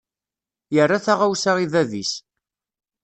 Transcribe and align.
Yerra 0.75 1.05
taɣawsa 1.05 1.51
i 1.63 1.65
bab-is. 1.73 2.13